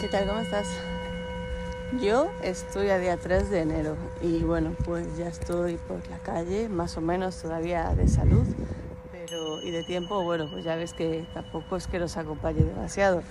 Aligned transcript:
¿Qué 0.00 0.06
tal? 0.08 0.26
¿Cómo 0.26 0.40
estás? 0.40 0.68
Yo 2.00 2.30
estoy 2.42 2.90
a 2.90 2.98
día 2.98 3.16
3 3.16 3.50
de 3.50 3.60
enero 3.60 3.96
y 4.22 4.42
bueno, 4.42 4.74
pues 4.84 5.16
ya 5.16 5.28
estoy 5.28 5.76
por 5.76 6.06
la 6.08 6.18
calle, 6.18 6.68
más 6.68 6.96
o 6.96 7.00
menos 7.00 7.40
todavía 7.40 7.94
de 7.94 8.08
salud 8.08 8.46
pero, 9.10 9.62
y 9.62 9.70
de 9.70 9.82
tiempo, 9.84 10.22
bueno, 10.22 10.48
pues 10.50 10.64
ya 10.64 10.76
ves 10.76 10.92
que 10.92 11.26
tampoco 11.34 11.76
es 11.76 11.86
que 11.86 11.98
los 11.98 12.16
acompañe 12.16 12.60
demasiado. 12.60 13.22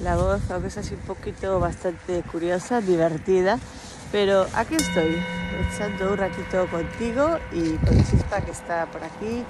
La 0.00 0.16
voz, 0.16 0.50
aunque 0.50 0.68
es 0.68 0.76
así 0.76 0.94
un 0.94 1.00
poquito 1.00 1.60
bastante 1.60 2.22
curiosa, 2.30 2.80
divertida, 2.80 3.58
pero 4.12 4.46
aquí 4.54 4.74
estoy, 4.74 5.16
echando 5.72 6.12
un 6.12 6.18
ratito 6.18 6.66
contigo 6.68 7.38
y 7.52 7.74
con 7.76 7.96
Chispa 8.04 8.40
que 8.40 8.50
está 8.50 8.86
por 8.86 9.02
aquí, 9.04 9.44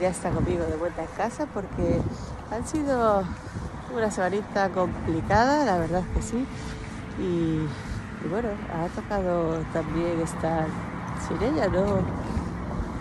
ya 0.00 0.08
está 0.08 0.30
conmigo 0.30 0.64
de 0.64 0.76
vuelta 0.76 1.02
en 1.02 1.08
casa 1.16 1.46
porque 1.46 2.00
han 2.50 2.66
sido 2.66 3.24
una 3.94 4.10
semanita 4.10 4.68
complicada, 4.70 5.64
la 5.64 5.78
verdad 5.78 6.02
que 6.14 6.22
sí. 6.22 6.46
Y, 7.18 8.28
bueno, 8.28 8.48
ha 8.72 8.88
tocado 8.88 9.58
también 9.72 10.20
estar 10.20 10.66
sin 11.28 11.42
ella, 11.42 11.68
no, 11.68 12.00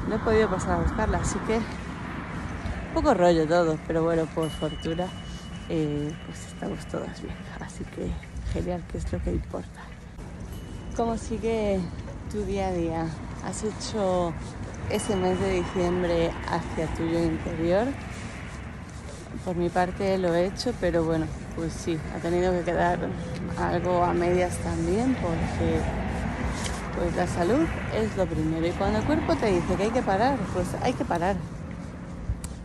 no 0.08 0.16
he 0.16 0.20
podido 0.20 0.50
pasar 0.50 0.80
a 0.80 0.84
buscarla, 0.84 1.18
así 1.20 1.40
que 1.48 1.58
un 1.58 2.94
poco 2.94 3.14
rollo 3.14 3.48
todo, 3.48 3.78
pero 3.88 4.04
bueno, 4.04 4.26
por 4.36 4.50
fortuna, 4.50 5.08
eh, 5.70 6.14
pues 6.26 6.46
estamos 6.48 6.86
todas 6.88 7.22
bien. 7.22 7.36
Así 7.60 7.84
que 7.86 8.12
genial, 8.54 8.84
que 8.92 8.98
es 9.00 9.12
lo 9.12 9.22
que 9.22 9.32
importa. 9.32 9.82
¿Cómo 10.96 11.18
sigue 11.18 11.80
tu 12.32 12.44
día 12.46 12.68
a 12.68 12.72
día? 12.72 13.08
¿Has 13.44 13.64
hecho 13.64 14.32
ese 14.90 15.16
mes 15.16 15.40
de 15.40 15.62
diciembre 15.62 16.32
hacia 16.50 16.88
tu 16.96 17.04
yo 17.06 17.24
interior? 17.24 17.88
Por 19.46 19.56
mi 19.56 19.70
parte 19.70 20.18
lo 20.18 20.34
he 20.34 20.46
hecho, 20.46 20.74
pero 20.80 21.04
bueno, 21.04 21.26
pues 21.56 21.74
sí, 21.74 21.98
ha 22.16 22.20
tenido 22.20 22.52
que 22.54 22.62
quedar 22.62 23.00
algo 23.60 24.04
a 24.04 24.14
medias 24.14 24.58
también 24.60 25.16
porque 25.16 25.80
pues 26.98 27.16
la 27.16 27.28
salud 27.28 27.66
es 27.96 28.16
lo 28.16 28.26
primero 28.26 28.66
y 28.66 28.72
cuando 28.72 29.00
el 29.00 29.06
cuerpo 29.06 29.36
te 29.36 29.48
dice 29.48 29.76
que 29.76 29.84
hay 29.84 29.90
que 29.90 30.02
parar, 30.02 30.38
pues 30.54 30.68
hay 30.82 30.94
que 30.94 31.04
parar. 31.04 31.36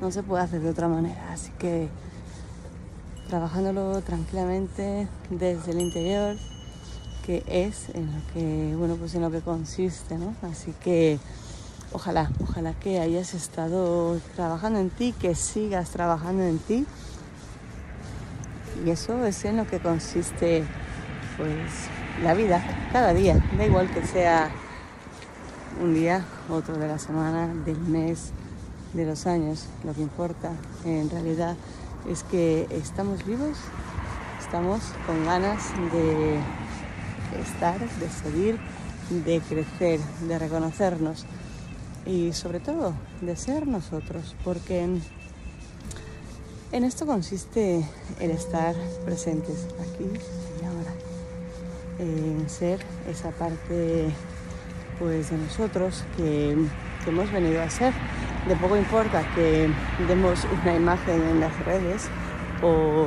No 0.01 0.11
se 0.13 0.23
puede 0.23 0.45
hacer 0.45 0.61
de 0.61 0.71
otra 0.71 0.87
manera, 0.87 1.33
así 1.33 1.51
que 1.59 1.89
trabajándolo 3.29 4.01
tranquilamente 4.03 5.09
desde 5.31 5.73
el 5.73 5.81
interior, 5.81 6.37
que 7.27 7.43
es 7.47 7.89
en 7.95 8.07
lo 8.07 8.33
que, 8.33 8.75
bueno, 8.77 8.97
pues 8.97 9.15
en 9.15 9.23
lo 9.23 9.31
que 9.31 9.41
consiste, 9.41 10.17
¿no? 10.17 10.35
Así 10.49 10.73
que 10.83 11.19
ojalá, 11.93 12.31
ojalá 12.43 12.75
que 12.75 13.01
hayas 13.01 13.35
estado 13.35 14.19
trabajando 14.37 14.79
en 14.79 14.91
ti, 14.91 15.15
que 15.19 15.35
sigas 15.35 15.91
trabajando 15.91 16.45
en 16.45 16.59
ti. 16.59 16.87
Y 18.85 18.91
eso 18.91 19.25
es 19.25 19.45
en 19.45 19.57
lo 19.57 19.67
que 19.67 19.81
consiste 19.81 20.65
pues 21.37 21.89
la 22.23 22.35
vida, 22.35 22.63
cada 22.93 23.15
día, 23.15 23.43
da 23.57 23.65
igual 23.65 23.89
que 23.91 24.07
sea 24.07 24.51
un 25.81 25.95
día, 25.95 26.25
otro 26.49 26.77
de 26.77 26.89
la 26.89 26.99
semana, 26.99 27.49
del 27.65 27.79
mes, 27.79 28.33
de 28.93 29.05
los 29.05 29.27
años, 29.27 29.67
lo 29.85 29.95
que 29.95 30.01
importa 30.01 30.53
en 30.85 31.11
realidad 31.11 31.57
es 32.09 32.23
que 32.25 32.67
estamos 32.71 33.25
vivos, 33.25 33.59
estamos 34.41 34.81
con 35.07 35.25
ganas 35.25 35.63
de 35.93 36.39
estar, 37.41 37.79
de 37.79 38.09
seguir, 38.09 38.59
de 39.11 39.41
crecer, 39.41 40.01
de 40.27 40.39
reconocernos 40.39 41.27
y 42.09 42.33
sobre 42.33 42.59
todo 42.59 42.95
de 43.21 43.37
ser 43.37 43.67
nosotros, 43.67 44.35
porque 44.43 44.83
en, 46.73 46.85
esto 46.85 47.07
consiste 47.07 47.85
el 48.19 48.31
estar 48.31 48.75
presentes 49.05 49.69
aquí 49.79 50.05
y 50.05 50.65
ahora, 50.65 50.95
en 51.99 52.49
ser 52.49 52.81
esa 53.09 53.31
parte 53.31 54.11
pues 54.99 55.31
de 55.31 55.37
nosotros 55.37 56.03
que, 56.17 56.57
hemos 57.07 57.33
venido 57.33 57.63
a 57.63 57.71
ser. 57.71 57.95
De 58.47 58.55
poco 58.57 58.77
importa 58.77 59.23
que 59.35 59.71
demos 60.07 60.47
una 60.63 60.75
imagen 60.75 61.23
en 61.23 61.41
las 61.41 61.59
redes 61.65 62.09
o 62.63 63.07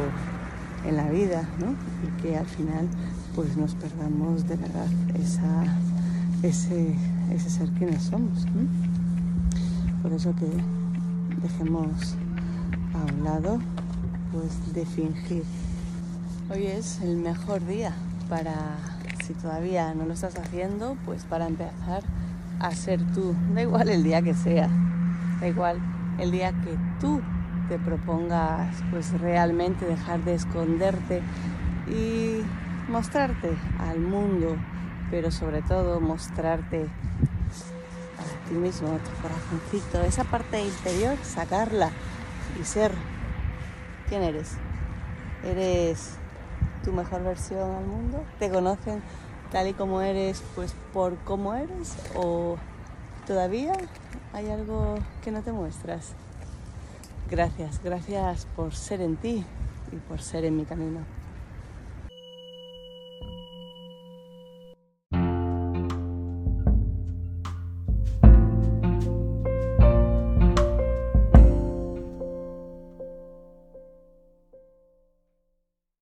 en 0.88 0.98
la 0.98 1.08
vida, 1.10 1.48
¿no? 1.60 1.76
Y 2.08 2.22
que 2.22 2.36
al 2.36 2.48
final 2.48 2.88
pues 3.36 3.56
nos 3.58 3.76
perdamos 3.76 4.48
de 4.48 4.56
verdad 4.56 4.88
esa, 5.14 5.66
ese, 6.42 6.96
ese 7.34 7.50
ser 7.50 7.70
quienes 7.72 8.04
somos. 8.04 8.46
Por 10.02 10.14
eso 10.14 10.34
que 10.36 10.48
dejemos 11.42 12.16
a 12.94 13.14
un 13.14 13.24
lado 13.24 13.60
pues 14.32 14.74
de 14.74 14.86
fingir. 14.86 15.44
Hoy 16.50 16.68
es 16.68 17.00
el 17.02 17.18
mejor 17.18 17.66
día 17.66 17.94
para, 18.30 18.78
si 19.26 19.34
todavía 19.34 19.94
no 19.94 20.06
lo 20.06 20.14
estás 20.14 20.38
haciendo, 20.38 20.98
pues 21.06 21.24
para 21.26 21.48
empezar 21.48 22.04
a 22.60 22.72
ser 22.72 23.02
tú. 23.14 23.36
Da 23.54 23.62
igual 23.62 23.90
el 23.90 24.04
día 24.04 24.22
que 24.22 24.34
sea, 24.34 24.70
da 25.40 25.48
igual 25.48 25.80
el 26.20 26.32
día 26.32 26.52
que 26.52 26.78
tú 27.00 27.22
te 27.70 27.80
propongas 27.80 28.76
pues 28.92 29.12
realmente 29.20 29.86
dejar 29.86 30.24
de 30.26 30.36
esconderte 30.36 31.22
y 31.88 32.42
mostrarte 32.92 33.50
al 33.80 34.00
mundo, 34.00 34.58
pero 35.10 35.32
sobre 35.32 35.62
todo 35.62 36.02
mostrarte 36.02 36.88
ti 38.48 38.54
mismo, 38.56 38.88
tu 38.90 39.22
corazoncito, 39.22 40.02
esa 40.02 40.24
parte 40.24 40.64
interior, 40.64 41.18
sacarla 41.24 41.92
y 42.60 42.66
ser 42.66 42.92
quién 44.10 44.24
eres. 44.24 44.54
¿Eres 45.44 46.16
tu 46.84 46.92
mejor 46.92 47.24
versión 47.24 47.72
al 47.72 47.86
mundo? 47.86 48.24
¿Te 48.40 48.50
conocen 48.50 49.02
tal 49.52 49.68
y 49.68 49.74
como 49.74 50.02
eres, 50.02 50.44
pues 50.56 50.76
por 50.94 51.16
cómo 51.20 51.54
eres? 51.56 51.96
¿O 52.16 52.58
todavía 53.26 53.74
hay 54.34 54.50
algo 54.50 54.96
que 55.24 55.32
no 55.32 55.42
te 55.42 55.52
muestras? 55.52 56.14
Gracias, 57.30 57.82
gracias 57.84 58.46
por 58.56 58.76
ser 58.76 59.02
en 59.02 59.16
ti 59.16 59.46
y 59.92 59.96
por 59.96 60.22
ser 60.22 60.46
en 60.46 60.58
mi 60.58 60.66
camino. 60.66 61.00